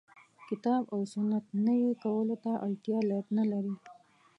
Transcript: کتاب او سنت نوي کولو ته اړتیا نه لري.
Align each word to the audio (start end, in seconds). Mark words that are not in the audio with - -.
کتاب 0.49 0.83
او 0.93 0.99
سنت 1.13 1.45
نوي 1.67 1.91
کولو 2.03 2.35
ته 2.43 2.51
اړتیا 2.65 2.97
نه 3.37 3.43
لري. 3.51 3.75